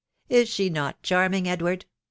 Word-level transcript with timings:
(Is 0.29 0.49
she 0.49 0.71
not 0.71 1.03
charming, 1.03 1.47
Edward? 1.47 1.85